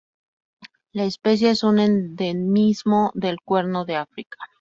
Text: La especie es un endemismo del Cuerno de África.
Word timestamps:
La 0.93 1.03
especie 1.03 1.51
es 1.51 1.61
un 1.63 1.77
endemismo 1.77 3.11
del 3.13 3.39
Cuerno 3.43 3.85
de 3.85 3.97
África. 3.97 4.39